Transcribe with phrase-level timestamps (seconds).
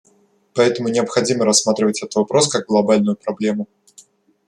[0.55, 3.67] Поэтому необходимо рассматривать этот вопрос как глобальную проблему.